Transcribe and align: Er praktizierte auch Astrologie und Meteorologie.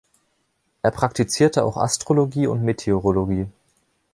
Er 0.81 0.89
praktizierte 0.89 1.63
auch 1.63 1.77
Astrologie 1.77 2.47
und 2.47 2.63
Meteorologie. 2.63 3.45